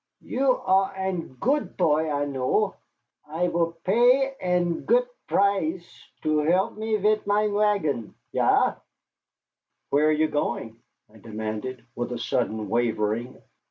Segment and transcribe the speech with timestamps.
[0.23, 2.73] You are ein gut poy, I know.
[3.27, 5.87] I vill pay ein gut price
[6.23, 8.77] to help me vit mein wagon ja."
[9.91, 10.81] "Where are you going?"
[11.13, 13.43] I demanded, with a sudden wavering.